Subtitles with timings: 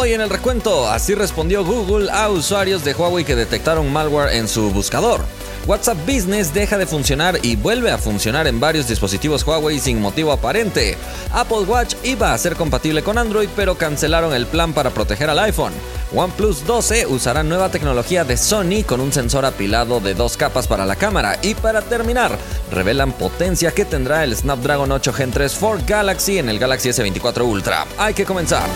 [0.00, 4.46] Hoy en el recuento, así respondió Google a usuarios de Huawei que detectaron malware en
[4.46, 5.22] su buscador.
[5.66, 10.30] WhatsApp Business deja de funcionar y vuelve a funcionar en varios dispositivos Huawei sin motivo
[10.30, 10.96] aparente.
[11.32, 15.40] Apple Watch iba a ser compatible con Android, pero cancelaron el plan para proteger al
[15.40, 15.72] iPhone.
[16.14, 20.86] OnePlus 12 usará nueva tecnología de Sony con un sensor apilado de dos capas para
[20.86, 21.40] la cámara.
[21.42, 22.38] Y para terminar,
[22.70, 27.42] revelan potencia que tendrá el Snapdragon 8 Gen 3 for Galaxy en el Galaxy S24
[27.42, 27.84] Ultra.
[27.98, 28.68] Hay que comenzar.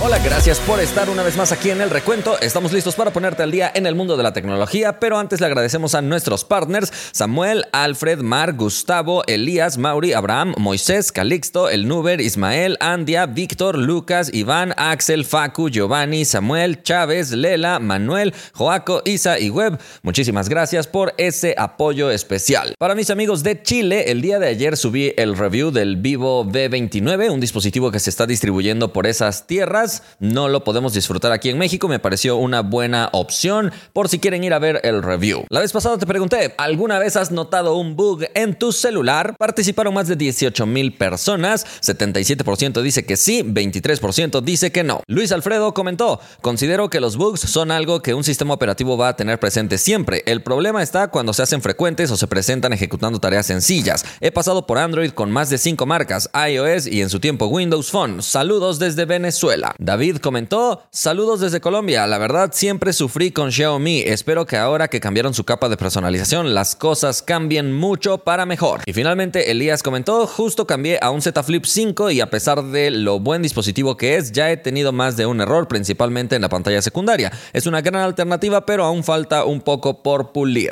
[0.00, 2.38] Hola, gracias por estar una vez más aquí en el recuento.
[2.40, 5.46] Estamos listos para ponerte al día en el mundo de la tecnología, pero antes le
[5.46, 12.20] agradecemos a nuestros partners Samuel, Alfred, Mar, Gustavo, Elías, Mauri, Abraham, Moisés, Calixto, El Nuber,
[12.20, 19.50] Ismael, Andia, Víctor, Lucas, Iván, Axel, Facu, Giovanni, Samuel, Chávez, Lela, Manuel, Joaco, Isa y
[19.50, 19.80] Web.
[20.02, 22.76] Muchísimas gracias por ese apoyo especial.
[22.78, 27.32] Para mis amigos de Chile, el día de ayer subí el review del Vivo V29,
[27.32, 29.87] un dispositivo que se está distribuyendo por esas tierras
[30.18, 31.88] no lo podemos disfrutar aquí en México.
[31.88, 35.44] Me pareció una buena opción por si quieren ir a ver el review.
[35.48, 39.34] La vez pasada te pregunté, ¿alguna vez has notado un bug en tu celular?
[39.38, 41.66] Participaron más de 18 mil personas.
[41.82, 45.02] 77% dice que sí, 23% dice que no.
[45.06, 49.16] Luis Alfredo comentó, considero que los bugs son algo que un sistema operativo va a
[49.16, 50.22] tener presente siempre.
[50.26, 54.04] El problema está cuando se hacen frecuentes o se presentan ejecutando tareas sencillas.
[54.20, 57.90] He pasado por Android con más de 5 marcas, iOS y en su tiempo Windows
[57.90, 58.22] Phone.
[58.22, 59.74] Saludos desde Venezuela.
[59.80, 64.98] David comentó, saludos desde Colombia, la verdad siempre sufrí con Xiaomi, espero que ahora que
[64.98, 68.80] cambiaron su capa de personalización las cosas cambien mucho para mejor.
[68.86, 72.90] Y finalmente Elías comentó, justo cambié a un Z Flip 5 y a pesar de
[72.90, 76.48] lo buen dispositivo que es, ya he tenido más de un error, principalmente en la
[76.48, 77.30] pantalla secundaria.
[77.52, 80.70] Es una gran alternativa, pero aún falta un poco por pulir.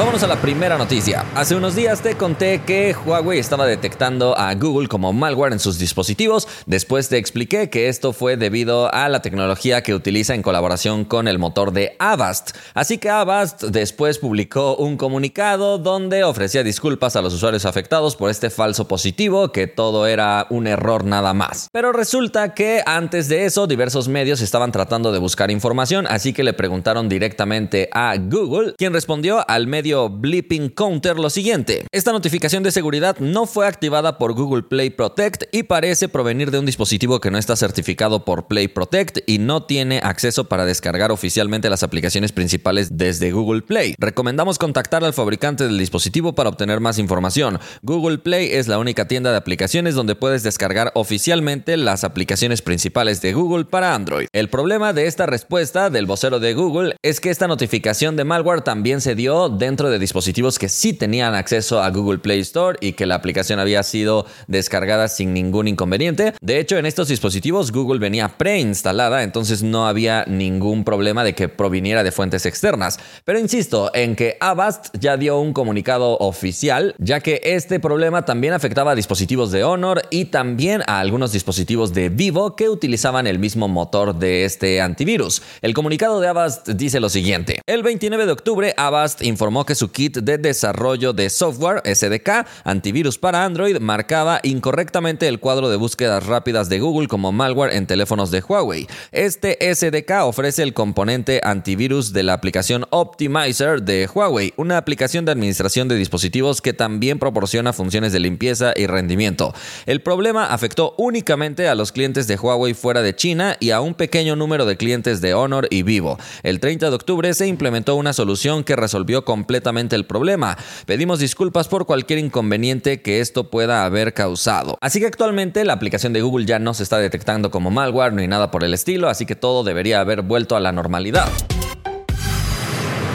[0.00, 1.26] Vámonos a la primera noticia.
[1.34, 5.78] Hace unos días te conté que Huawei estaba detectando a Google como malware en sus
[5.78, 6.48] dispositivos.
[6.64, 11.28] Después te expliqué que esto fue debido a la tecnología que utiliza en colaboración con
[11.28, 12.56] el motor de Avast.
[12.72, 18.30] Así que Avast después publicó un comunicado donde ofrecía disculpas a los usuarios afectados por
[18.30, 21.68] este falso positivo, que todo era un error nada más.
[21.72, 26.42] Pero resulta que antes de eso diversos medios estaban tratando de buscar información, así que
[26.42, 31.84] le preguntaron directamente a Google, quien respondió al medio Blipping Counter lo siguiente.
[31.92, 36.58] Esta notificación de seguridad no fue activada por Google Play Protect y parece provenir de
[36.58, 41.10] un dispositivo que no está certificado por Play Protect y no tiene acceso para descargar
[41.10, 43.94] oficialmente las aplicaciones principales desde Google Play.
[43.98, 47.58] Recomendamos contactar al fabricante del dispositivo para obtener más información.
[47.82, 53.20] Google Play es la única tienda de aplicaciones donde puedes descargar oficialmente las aplicaciones principales
[53.22, 54.26] de Google para Android.
[54.32, 58.62] El problema de esta respuesta del vocero de Google es que esta notificación de malware
[58.62, 62.92] también se dio dentro de dispositivos que sí tenían acceso a Google Play Store y
[62.94, 66.34] que la aplicación había sido descargada sin ningún inconveniente.
[66.40, 71.48] De hecho, en estos dispositivos Google venía preinstalada, entonces no había ningún problema de que
[71.48, 72.98] proviniera de fuentes externas.
[73.24, 78.52] Pero insisto en que Avast ya dio un comunicado oficial, ya que este problema también
[78.52, 83.38] afectaba a dispositivos de Honor y también a algunos dispositivos de Vivo que utilizaban el
[83.38, 85.42] mismo motor de este antivirus.
[85.62, 87.60] El comunicado de Avast dice lo siguiente.
[87.66, 93.18] El 29 de octubre, Avast informó que su kit de desarrollo de software SDK antivirus
[93.18, 98.30] para Android marcaba incorrectamente el cuadro de búsquedas rápidas de Google como malware en teléfonos
[98.30, 98.86] de Huawei.
[99.12, 105.32] Este SDK ofrece el componente antivirus de la aplicación Optimizer de Huawei, una aplicación de
[105.32, 109.54] administración de dispositivos que también proporciona funciones de limpieza y rendimiento.
[109.86, 113.94] El problema afectó únicamente a los clientes de Huawei fuera de China y a un
[113.94, 116.18] pequeño número de clientes de Honor y Vivo.
[116.42, 120.56] El 30 de octubre se implementó una solución que resolvió completamente el problema.
[120.86, 124.78] Pedimos disculpas por cualquier inconveniente que esto pueda haber causado.
[124.80, 128.26] Así que actualmente la aplicación de Google ya no se está detectando como malware ni
[128.26, 131.28] nada por el estilo, así que todo debería haber vuelto a la normalidad.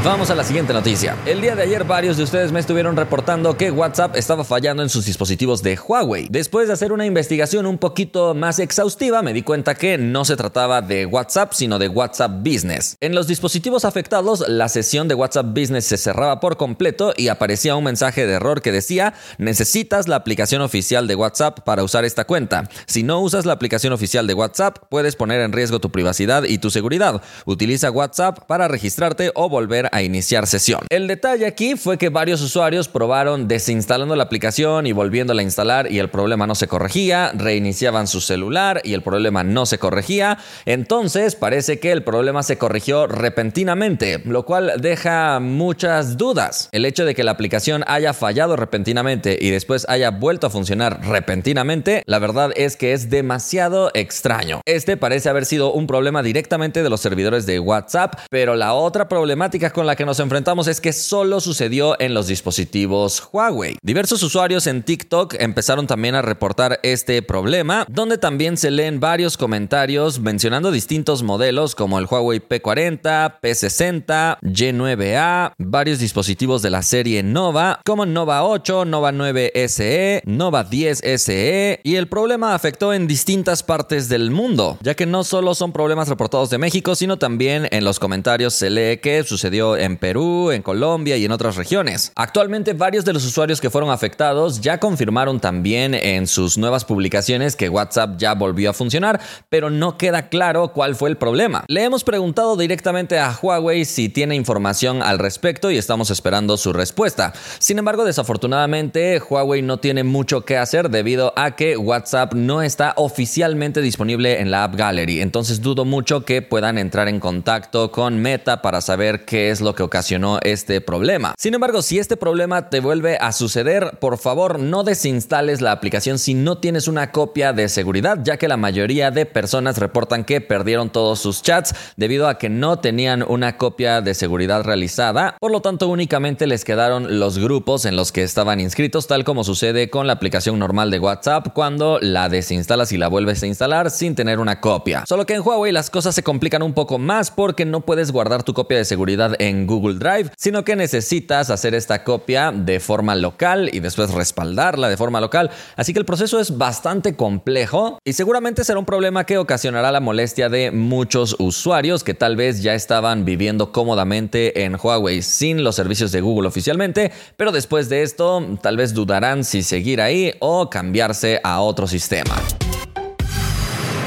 [0.06, 1.18] Vamos a la siguiente noticia.
[1.26, 4.90] El día de ayer varios de ustedes me estuvieron reportando que WhatsApp estaba fallando en
[4.90, 6.28] sus dispositivos de Huawei.
[6.30, 10.36] Después de hacer una investigación un poquito más exhaustiva, me di cuenta que no se
[10.36, 12.98] trataba de WhatsApp, sino de WhatsApp Business.
[13.02, 17.76] En los dispositivos afectados, la sesión de WhatsApp Business se cerraba por completo y aparecía
[17.76, 22.26] un mensaje de error que decía, necesitas la aplicación oficial de WhatsApp para usar esta
[22.26, 22.70] cuenta.
[22.86, 26.60] Si no usas la aplicación oficial de WhatsApp, puedes poner en riesgo tu privacidad y
[26.60, 27.24] tu seguridad.
[27.46, 30.82] Utiliza WhatsApp para registrarte o volver a iniciar sesión.
[30.90, 35.90] El detalle aquí fue que varios usuarios probaron desinstalando la aplicación y volviéndola a instalar
[35.90, 40.38] y el problema no se corregía, reiniciaban su celular y el problema no se corregía,
[40.66, 46.68] entonces parece que el problema se corrigió repentinamente, lo cual deja muchas dudas.
[46.74, 51.06] El hecho de que la aplicación haya fallado repentinamente y después haya vuelto a funcionar
[51.08, 54.60] repentinamente, la verdad es que es demasiado extraño.
[54.66, 59.08] Este parece haber sido un problema directamente de los servidores de WhatsApp, pero la otra
[59.08, 63.78] problemática con la que nos enfrentamos es que solo sucedió en los dispositivos Huawei.
[63.82, 69.38] Diversos usuarios en TikTok empezaron también a reportar este problema, donde también se leen varios
[69.38, 77.24] comentarios mencionando distintos modelos como el Huawei P40, P60, G9A, varios dispositivos de la serie
[77.24, 83.08] Nova, como Nova 8, Nova 9 SE, Nova 10 SE, y el problema afectó en
[83.08, 87.68] distintas partes del mundo, ya que no solo son problemas reportados de México, sino también
[87.72, 92.12] en los comentarios se lee que sucedió en Perú, en Colombia y en otras regiones.
[92.16, 97.56] Actualmente varios de los usuarios que fueron afectados ya confirmaron también en sus nuevas publicaciones
[97.56, 99.20] que WhatsApp ya volvió a funcionar,
[99.50, 101.66] pero no queda claro cuál fue el problema.
[101.68, 106.74] Le hemos preguntado directamente a Huawei si tiene información al respecto y estamos esperando su
[106.74, 107.34] respuesta.
[107.60, 112.94] Sin embargo, desafortunadamente, Huawei no tiene mucho que hacer debido a que WhatsApp no está
[112.98, 115.22] oficialmente disponible en la App Gallery.
[115.22, 119.76] Entonces dudo mucho que puedan entrar en contacto con Meta para saber qué es lo
[119.76, 121.36] que ocasionó este problema.
[121.38, 126.20] Sin embargo, si este problema te vuelve a suceder, por favor no desinstales la aplicación
[126.20, 130.42] si no tienes una copia de seguridad, ya que la mayoría de personas reportan que
[130.42, 135.38] perdieron todos sus chats debido a que no tenían una copia de seguridad realizada.
[135.40, 139.44] Por lo tanto, únicamente les quedaron los grupos en los que estaban inscritos, tal como
[139.44, 143.92] sucede con la aplicación normal de WhatsApp cuando la desinstalas y la vuelves a instalar
[143.92, 145.04] sin tener una copia.
[145.08, 148.44] Solo que en Huawei las cosas se complican un poco más porque no puedes guardar
[148.44, 153.16] tu copia de seguridad en Google Drive, sino que necesitas hacer esta copia de forma
[153.16, 155.52] local y después respaldarla de forma local.
[155.76, 160.00] Así que el proceso es bastante complejo y seguramente será un problema que ocasionará la
[160.00, 165.76] molestia de muchos usuarios que tal vez ya estaban viviendo cómodamente en Huawei sin los
[165.76, 170.70] servicios de Google oficialmente, pero después de esto tal vez dudarán si seguir ahí o
[170.70, 172.36] cambiarse a otro sistema.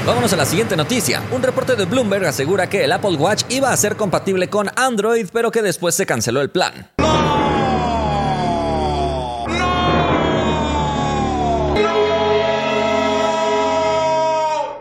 [0.08, 1.22] Vámonos a la siguiente noticia.
[1.30, 5.28] Un reporte de Bloomberg asegura que el Apple Watch iba a ser compatible con Android,
[5.30, 6.97] pero que después se canceló el plan.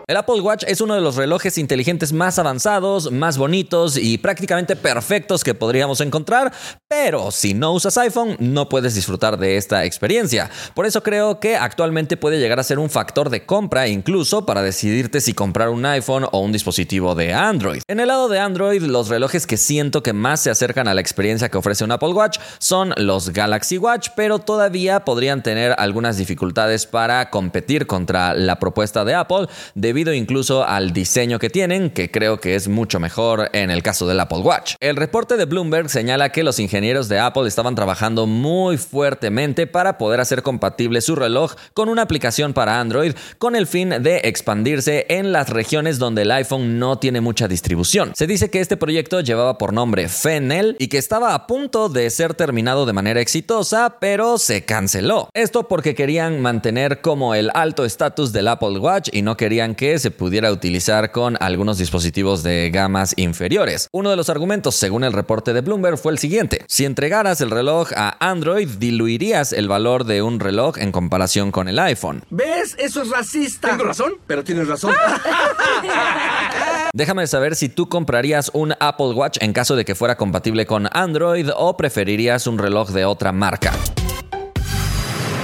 [0.08, 4.74] El Apple Watch es uno de los relojes inteligentes más avanzados, más bonitos y prácticamente
[4.74, 6.50] perfectos que podríamos encontrar,
[6.88, 10.48] pero si no usas iPhone no puedes disfrutar de esta experiencia.
[10.72, 14.62] Por eso creo que actualmente puede llegar a ser un factor de compra incluso para
[14.62, 17.82] decidirte si comprar un iPhone o un dispositivo de Android.
[17.86, 21.02] En el lado de Android, los relojes que siento que más se acercan a la
[21.02, 26.16] experiencia que ofrece un Apple Watch son los Galaxy Watch, pero todavía podrían tener algunas
[26.16, 29.48] dificultades para competir contra la propuesta de Apple
[29.98, 34.06] debido incluso al diseño que tienen, que creo que es mucho mejor en el caso
[34.06, 34.76] del Apple Watch.
[34.78, 39.98] El reporte de Bloomberg señala que los ingenieros de Apple estaban trabajando muy fuertemente para
[39.98, 45.04] poder hacer compatible su reloj con una aplicación para Android con el fin de expandirse
[45.08, 48.12] en las regiones donde el iPhone no tiene mucha distribución.
[48.14, 52.08] Se dice que este proyecto llevaba por nombre Fennel y que estaba a punto de
[52.10, 55.28] ser terminado de manera exitosa, pero se canceló.
[55.34, 59.87] Esto porque querían mantener como el alto estatus del Apple Watch y no querían que
[59.96, 63.88] se pudiera utilizar con algunos dispositivos de gamas inferiores.
[63.92, 66.64] Uno de los argumentos, según el reporte de Bloomberg, fue el siguiente.
[66.68, 71.68] Si entregaras el reloj a Android, diluirías el valor de un reloj en comparación con
[71.68, 72.24] el iPhone.
[72.28, 72.76] ¿Ves?
[72.78, 73.70] Eso es racista.
[73.70, 74.94] Tengo razón, pero tienes razón.
[76.92, 80.88] Déjame saber si tú comprarías un Apple Watch en caso de que fuera compatible con
[80.92, 83.72] Android o preferirías un reloj de otra marca.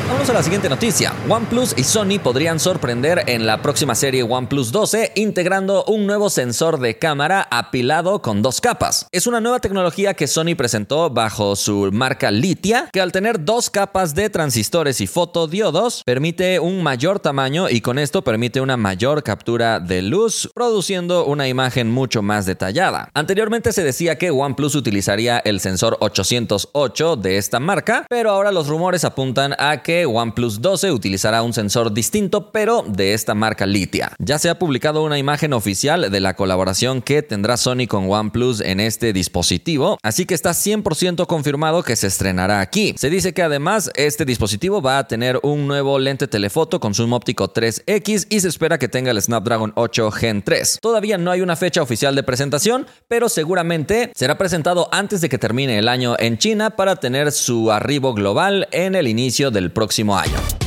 [0.06, 1.14] Vamos a la siguiente noticia.
[1.30, 6.78] OnePlus y Sony podrían sorprender en la próxima serie OnePlus 12 integrando un nuevo sensor
[6.78, 9.06] de cámara apilado con dos capas.
[9.12, 13.70] Es una nueva tecnología que Sony presentó bajo su marca Litia, que al tener dos
[13.70, 19.22] capas de transistores y fotodiodos permite un mayor tamaño y con esto permite una mayor
[19.22, 23.08] captura de luz, produciendo una imagen mucho más detallada.
[23.14, 28.68] Anteriormente se decía que OnePlus utilizaría el sensor 808 de esta marca, pero ahora los
[28.68, 33.64] rumores apuntan a que que OnePlus 12 utilizará un sensor distinto, pero de esta marca
[33.64, 34.10] Litia.
[34.18, 38.60] Ya se ha publicado una imagen oficial de la colaboración que tendrá Sony con OnePlus
[38.60, 42.92] en este dispositivo, así que está 100% confirmado que se estrenará aquí.
[42.98, 47.12] Se dice que además este dispositivo va a tener un nuevo lente telefoto con zoom
[47.12, 50.80] óptico 3X y se espera que tenga el Snapdragon 8 Gen 3.
[50.82, 55.38] Todavía no hay una fecha oficial de presentación, pero seguramente será presentado antes de que
[55.38, 59.83] termine el año en China para tener su arribo global en el inicio del próximo
[60.16, 60.63] año.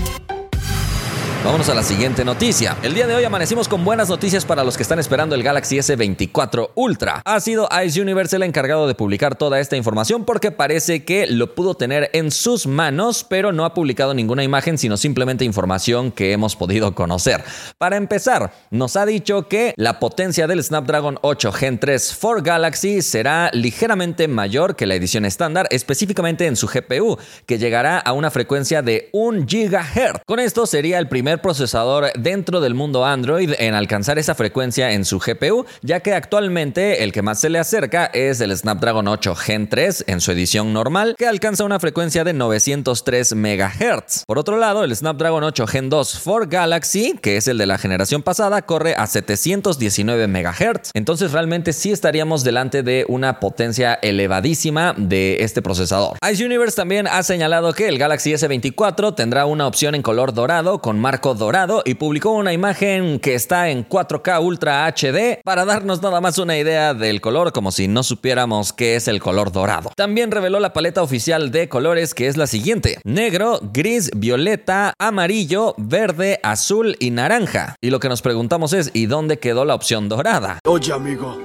[1.43, 2.75] Vámonos a la siguiente noticia.
[2.81, 5.77] El día de hoy amanecimos con buenas noticias para los que están esperando el Galaxy
[5.77, 7.21] S24 Ultra.
[7.23, 11.53] Ha sido Ice Universe el encargado de publicar toda esta información porque parece que lo
[11.53, 16.33] pudo tener en sus manos, pero no ha publicado ninguna imagen, sino simplemente información que
[16.33, 17.43] hemos podido conocer.
[17.77, 23.01] Para empezar, nos ha dicho que la potencia del Snapdragon 8 Gen 3 for Galaxy
[23.03, 28.31] será ligeramente mayor que la edición estándar, específicamente en su GPU, que llegará a una
[28.31, 30.23] frecuencia de 1 GHz.
[30.25, 35.05] Con esto sería el primer procesador dentro del mundo Android en alcanzar esa frecuencia en
[35.05, 39.35] su GPU, ya que actualmente el que más se le acerca es el Snapdragon 8
[39.35, 44.23] Gen 3 en su edición normal, que alcanza una frecuencia de 903 MHz.
[44.25, 47.77] Por otro lado, el Snapdragon 8 Gen 2 for Galaxy, que es el de la
[47.77, 50.91] generación pasada, corre a 719 MHz.
[50.93, 56.17] Entonces realmente sí estaríamos delante de una potencia elevadísima de este procesador.
[56.29, 60.79] Ice Universe también ha señalado que el Galaxy S24 tendrá una opción en color dorado
[60.79, 66.21] con dorado y publicó una imagen que está en 4K Ultra HD para darnos nada
[66.21, 69.91] más una idea del color como si no supiéramos qué es el color dorado.
[69.95, 72.99] También reveló la paleta oficial de colores que es la siguiente.
[73.03, 77.75] Negro, gris, violeta, amarillo, verde, azul y naranja.
[77.81, 80.59] Y lo que nos preguntamos es ¿y dónde quedó la opción dorada?
[80.65, 81.37] Oye amigo,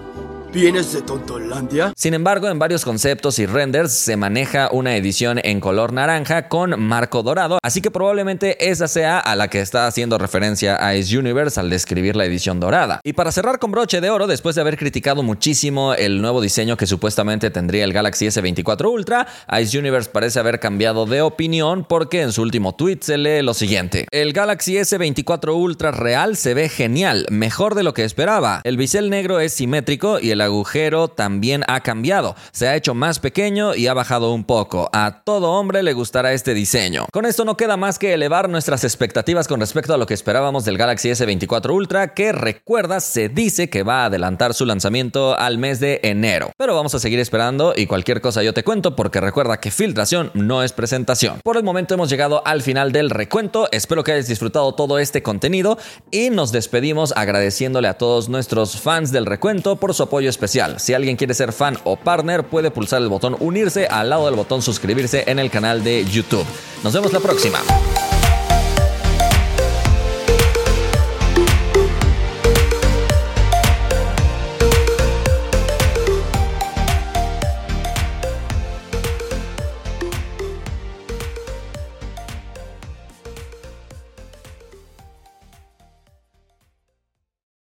[0.52, 1.94] ¿Vienes de Tontolandia?
[1.96, 6.78] Sin embargo, en varios conceptos y renders se maneja una edición en color naranja con
[6.78, 11.58] marco dorado, así que probablemente esa sea a la que está haciendo referencia Ice Universe
[11.58, 13.00] al describir la edición dorada.
[13.02, 16.76] Y para cerrar con broche de oro, después de haber criticado muchísimo el nuevo diseño
[16.76, 19.26] que supuestamente tendría el Galaxy S24 Ultra,
[19.58, 23.54] Ice Universe parece haber cambiado de opinión porque en su último tweet se lee lo
[23.54, 24.06] siguiente.
[24.10, 28.60] El Galaxy S24 Ultra real se ve genial, mejor de lo que esperaba.
[28.64, 32.36] El bisel negro es simétrico y el agujero también ha cambiado.
[32.52, 34.90] Se ha hecho más pequeño y ha bajado un poco.
[34.92, 37.06] A todo hombre le gustará este diseño.
[37.12, 40.64] Con esto no queda más que elevar nuestras expectativas con respecto a lo que esperábamos
[40.64, 45.58] del Galaxy S24 Ultra, que recuerda, se dice que va a adelantar su lanzamiento al
[45.58, 46.50] mes de enero.
[46.58, 50.30] Pero vamos a seguir esperando y cualquier cosa yo te cuento porque recuerda que filtración
[50.34, 51.40] no es presentación.
[51.42, 53.68] Por el momento hemos llegado al final del recuento.
[53.70, 55.78] Espero que hayas disfrutado todo este contenido
[56.10, 60.80] y nos despedimos agradeciéndole a todos nuestros fans del recuento por su apoyo especial.
[60.80, 64.34] Si alguien quiere ser fan o partner, puede pulsar el botón unirse al lado del
[64.34, 66.46] botón suscribirse en el canal de YouTube.
[66.82, 67.60] Nos vemos la próxima.